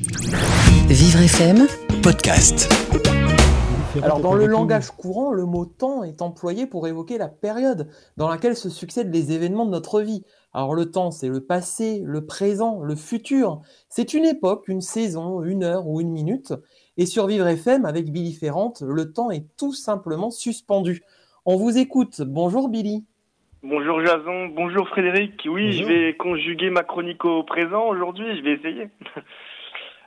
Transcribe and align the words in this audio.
Vivre 0.00 1.22
FM 1.22 1.66
podcast. 2.04 2.72
Alors 4.00 4.20
dans 4.20 4.34
le 4.34 4.46
langage 4.46 4.92
courant, 4.92 5.32
le 5.32 5.44
mot 5.44 5.64
temps 5.64 6.04
est 6.04 6.22
employé 6.22 6.68
pour 6.68 6.86
évoquer 6.86 7.18
la 7.18 7.26
période 7.26 7.90
dans 8.16 8.28
laquelle 8.28 8.54
se 8.54 8.70
succèdent 8.70 9.12
les 9.12 9.32
événements 9.32 9.66
de 9.66 9.72
notre 9.72 10.00
vie. 10.00 10.22
Alors 10.54 10.76
le 10.76 10.92
temps, 10.92 11.10
c'est 11.10 11.28
le 11.28 11.44
passé, 11.44 12.00
le 12.04 12.24
présent, 12.24 12.80
le 12.80 12.94
futur. 12.94 13.60
C'est 13.88 14.14
une 14.14 14.24
époque, 14.24 14.68
une 14.68 14.82
saison, 14.82 15.42
une 15.42 15.64
heure 15.64 15.88
ou 15.88 16.00
une 16.00 16.12
minute. 16.12 16.54
Et 16.96 17.04
sur 17.04 17.26
Vivre 17.26 17.48
FM, 17.48 17.84
avec 17.84 18.12
Billy 18.12 18.34
Ferrand, 18.34 18.74
le 18.80 19.12
temps 19.12 19.32
est 19.32 19.46
tout 19.58 19.72
simplement 19.72 20.30
suspendu. 20.30 21.02
On 21.44 21.56
vous 21.56 21.76
écoute. 21.76 22.22
Bonjour 22.22 22.68
Billy. 22.68 23.04
Bonjour 23.64 24.00
Jason, 24.06 24.46
bonjour 24.54 24.88
Frédéric. 24.88 25.48
Oui, 25.50 25.72
je 25.72 25.84
vais 25.84 26.14
conjuguer 26.14 26.70
ma 26.70 26.84
chronique 26.84 27.24
au 27.24 27.42
présent 27.42 27.88
aujourd'hui, 27.88 28.36
je 28.36 28.42
vais 28.42 28.52
essayer. 28.52 28.86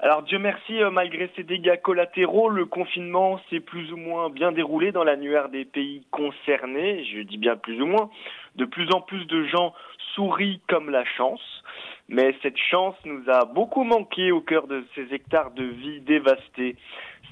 Alors 0.00 0.22
Dieu 0.22 0.38
merci, 0.38 0.80
euh, 0.80 0.90
malgré 0.90 1.28
ces 1.34 1.42
dégâts 1.42 1.80
collatéraux, 1.82 2.48
le 2.50 2.66
confinement 2.66 3.40
s'est 3.50 3.58
plus 3.58 3.92
ou 3.92 3.96
moins 3.96 4.30
bien 4.30 4.52
déroulé 4.52 4.92
dans 4.92 5.02
l'annuaire 5.02 5.48
des 5.48 5.64
pays 5.64 6.06
concernés, 6.12 7.04
je 7.04 7.22
dis 7.22 7.36
bien 7.36 7.56
plus 7.56 7.82
ou 7.82 7.86
moins. 7.86 8.08
De 8.54 8.64
plus 8.64 8.88
en 8.92 9.00
plus 9.00 9.24
de 9.26 9.44
gens 9.46 9.74
sourient 10.14 10.60
comme 10.68 10.90
la 10.90 11.04
chance, 11.04 11.64
mais 12.08 12.36
cette 12.42 12.58
chance 12.58 12.94
nous 13.04 13.28
a 13.28 13.44
beaucoup 13.44 13.82
manqué 13.82 14.30
au 14.30 14.40
cœur 14.40 14.68
de 14.68 14.84
ces 14.94 15.12
hectares 15.12 15.50
de 15.50 15.64
vie 15.64 16.00
dévastés. 16.00 16.76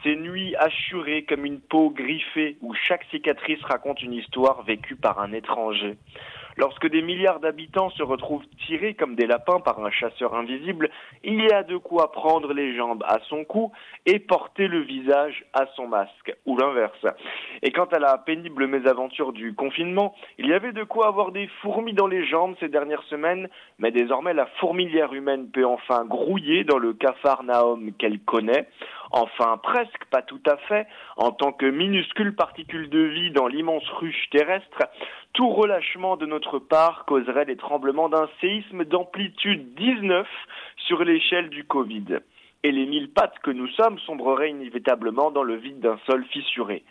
Ces 0.02 0.16
nuits 0.16 0.56
assurées 0.56 1.22
comme 1.22 1.46
une 1.46 1.60
peau 1.60 1.90
griffée 1.90 2.56
où 2.62 2.74
chaque 2.74 3.04
cicatrice 3.12 3.62
raconte 3.62 4.02
une 4.02 4.12
histoire 4.12 4.64
vécue 4.64 4.96
par 4.96 5.20
un 5.20 5.32
étranger. 5.32 5.96
Lorsque 6.58 6.88
des 6.88 7.02
milliards 7.02 7.40
d'habitants 7.40 7.90
se 7.90 8.02
retrouvent 8.02 8.46
tirés 8.66 8.94
comme 8.94 9.14
des 9.14 9.26
lapins 9.26 9.60
par 9.60 9.84
un 9.84 9.90
chasseur 9.90 10.34
invisible, 10.34 10.88
il 11.22 11.42
y 11.42 11.52
a 11.52 11.62
de 11.62 11.76
quoi 11.76 12.12
prendre 12.12 12.54
les 12.54 12.74
jambes 12.74 13.04
à 13.06 13.18
son 13.28 13.44
cou 13.44 13.72
et 14.06 14.18
porter 14.18 14.66
le 14.66 14.80
visage 14.80 15.44
à 15.52 15.66
son 15.76 15.86
masque, 15.86 16.34
ou 16.46 16.56
l'inverse. 16.56 17.06
Et 17.62 17.72
quant 17.72 17.84
à 17.84 17.98
la 17.98 18.16
pénible 18.16 18.66
mésaventure 18.66 19.32
du 19.32 19.54
confinement, 19.54 20.14
il 20.38 20.46
y 20.46 20.54
avait 20.54 20.72
de 20.72 20.84
quoi 20.84 21.08
avoir 21.08 21.30
des 21.30 21.46
fourmis 21.60 21.92
dans 21.92 22.06
les 22.06 22.26
jambes 22.26 22.54
ces 22.58 22.68
dernières 22.68 23.02
semaines, 23.04 23.48
mais 23.78 23.90
désormais 23.90 24.32
la 24.32 24.46
fourmilière 24.58 25.12
humaine 25.12 25.50
peut 25.50 25.66
enfin 25.66 26.04
grouiller 26.06 26.64
dans 26.64 26.78
le 26.78 26.94
capharnaüm 26.94 27.92
qu'elle 27.98 28.20
connaît. 28.20 28.68
Enfin, 29.10 29.58
presque, 29.62 30.04
pas 30.10 30.22
tout 30.22 30.40
à 30.46 30.56
fait, 30.56 30.86
en 31.16 31.30
tant 31.30 31.52
que 31.52 31.66
minuscule 31.66 32.34
particule 32.34 32.90
de 32.90 33.00
vie 33.00 33.30
dans 33.30 33.46
l'immense 33.46 33.88
ruche 33.90 34.28
terrestre, 34.30 34.82
tout 35.32 35.48
relâchement 35.50 36.16
de 36.16 36.26
notre 36.26 36.58
part 36.58 37.04
causerait 37.04 37.44
des 37.44 37.56
tremblements 37.56 38.08
d'un 38.08 38.28
séisme 38.40 38.84
d'amplitude 38.84 39.74
19 39.74 40.26
sur 40.86 41.04
l'échelle 41.04 41.50
du 41.50 41.64
Covid. 41.64 42.20
Et 42.62 42.72
les 42.72 42.86
mille 42.86 43.10
pattes 43.12 43.38
que 43.42 43.50
nous 43.50 43.68
sommes 43.68 43.98
sombreraient 44.00 44.50
inévitablement 44.50 45.30
dans 45.30 45.42
le 45.42 45.56
vide 45.56 45.80
d'un 45.80 45.98
sol 46.06 46.24
fissuré. 46.32 46.84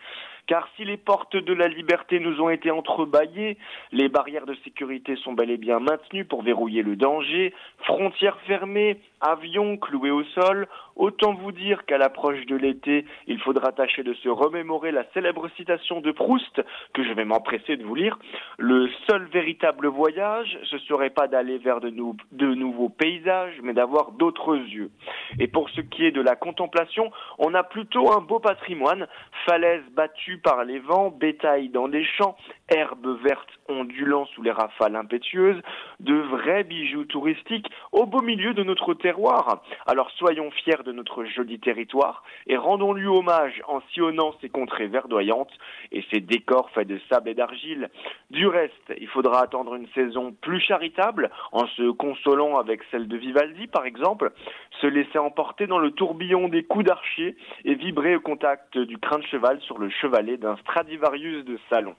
Car 0.48 0.68
si 0.76 0.86
les 0.86 0.98
portes 0.98 1.36
de 1.36 1.54
la 1.54 1.68
liberté 1.68 2.20
nous 2.20 2.40
ont 2.40 2.50
été 2.50 2.70
entrebâillées, 2.70 3.58
les 3.92 4.10
barrières 4.10 4.46
de 4.46 4.56
sécurité 4.64 5.16
sont 5.16 5.34
bel 5.34 5.50
et 5.50 5.58
bien 5.58 5.80
maintenues 5.80 6.26
pour 6.26 6.44
verrouiller 6.44 6.84
le 6.84 6.96
danger, 6.96 7.54
frontières 7.80 8.40
fermées, 8.42 9.00
avions 9.22 9.78
cloués 9.78 10.12
au 10.12 10.24
sol, 10.24 10.68
autant 10.96 11.34
vous 11.34 11.52
dire 11.52 11.86
qu'à 11.86 11.98
l'approche 11.98 12.46
de 12.46 12.56
l'été, 12.56 13.06
il 13.26 13.40
faudra 13.40 13.72
tâcher 13.72 14.04
de 14.04 14.14
se 14.14 14.30
remémorer 14.30 14.92
la 14.92 15.04
célèbre 15.14 15.50
citation 15.58 16.00
de 16.00 16.12
Proust, 16.12 16.62
que 16.94 17.04
je 17.04 17.14
vais 17.14 17.26
m'empresser 17.26 17.76
de 17.78 17.84
vous 17.84 17.96
lire. 17.96 18.20
Le 18.60 18.88
seul 19.10 19.26
véritable 19.26 19.88
voyage, 19.88 20.60
ce 20.70 20.78
serait 20.80 21.10
pas 21.10 21.28
d'aller 21.28 21.58
vers 21.58 21.82
de, 21.82 21.90
de 21.90 22.54
nouveaux 22.54 22.90
paysages, 22.90 23.56
mais 23.64 23.74
d'avoir 23.74 24.12
d'autres 24.12 24.56
yeux. 24.58 24.92
Et 25.40 25.48
pour 25.48 25.70
ce 25.72 25.82
qui 25.82 26.06
est 26.06 26.12
de 26.12 26.22
la 26.22 26.36
contemplation, 26.36 27.12
on 27.40 27.56
a 27.56 27.64
plutôt 27.64 28.12
un 28.14 28.22
beau 28.22 28.40
patrimoine, 28.40 29.08
falaises 29.48 29.90
battues 29.96 30.35
par 30.38 30.64
les 30.64 30.80
vents, 30.80 31.10
bétail 31.10 31.70
dans 31.70 31.88
les 31.88 32.04
champs, 32.04 32.36
herbes 32.70 33.20
vertes 33.24 33.50
ondulant 33.68 34.26
sous 34.28 34.42
les 34.42 34.52
rafales 34.52 34.96
impétueuses, 34.96 35.62
de 36.00 36.16
vrais 36.16 36.64
bijoux 36.64 37.06
touristiques 37.06 37.68
au 37.92 38.06
beau 38.06 38.22
milieu 38.22 38.54
de 38.54 38.64
notre 38.64 38.94
terroir. 38.94 39.64
Alors 39.86 40.12
soyons 40.12 40.52
fiers 40.52 40.84
de 40.86 40.92
notre 40.92 41.26
joli 41.26 41.60
territoire 41.60 42.24
et 42.48 42.58
rendons-lui 42.58 43.08
hommage 43.08 43.62
en 43.68 43.82
sillonnant 43.94 44.34
ces 44.42 44.50
contrées 44.50 44.88
verdoyantes 44.88 45.52
et 45.92 46.04
ces 46.12 46.20
décors 46.20 46.70
faits 46.72 46.88
de 46.88 47.00
sable 47.10 47.30
et 47.30 47.34
d'argile. 47.34 47.90
Du 48.30 48.48
reste, 48.48 48.94
il 49.00 49.08
faudra 49.08 49.42
attendre 49.42 49.76
une 49.76 49.88
saison 49.90 50.36
plus 50.42 50.60
charitable 50.60 51.32
en 51.52 51.68
se 51.68 51.92
consolant 51.92 52.58
avec 52.58 52.82
celle 52.92 53.08
de 53.08 53.18
Vivaldi 53.18 53.68
par 53.68 53.86
exemple, 53.86 54.32
se 54.82 54.88
laisser 54.88 55.18
emporter 55.18 55.68
dans 55.68 55.80
le 55.80 55.92
tourbillon 55.92 56.50
des 56.50 56.64
coups 56.64 56.86
d'archier 56.86 57.36
et 57.64 57.76
vibrer 57.76 58.16
au 58.16 58.22
contact 58.22 58.78
du 58.78 58.98
crin 58.98 59.20
de 59.20 59.24
cheval 59.24 59.60
sur 59.62 59.78
le 59.78 59.90
chevalet 59.90 60.25
d'un 60.38 60.56
Stradivarius 60.58 61.46
de 61.46 61.58
salon. 61.70 61.94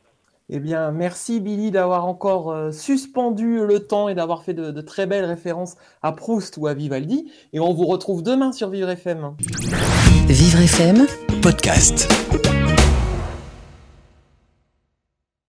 Eh 0.48 0.60
bien, 0.60 0.92
merci 0.92 1.40
Billy 1.40 1.72
d'avoir 1.72 2.06
encore 2.06 2.52
euh, 2.52 2.70
suspendu 2.70 3.66
le 3.66 3.80
temps 3.80 4.08
et 4.08 4.14
d'avoir 4.14 4.44
fait 4.44 4.54
de, 4.54 4.70
de, 4.70 4.80
très 4.80 5.06
belles 5.06 5.24
références 5.24 5.76
à 6.02 6.12
Proust 6.12 6.56
ou 6.56 6.68
à 6.68 6.74
Vivaldi. 6.74 7.32
Et 7.52 7.58
on 7.58 7.72
vous 7.72 7.86
retrouve 7.86 8.22
demain 8.22 8.52
sur 8.52 8.70
Vivre 8.70 8.88
FM. 8.88 9.34
Vivre 10.28 10.60
FM, 10.60 11.06
podcast. 11.42 12.08